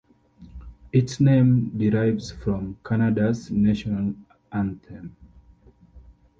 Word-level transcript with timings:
Its 0.91 1.19
name 1.19 1.77
derives 1.77 2.31
from 2.31 2.75
Canada's 2.83 3.51
national 3.51 4.15
anthem. 4.51 5.15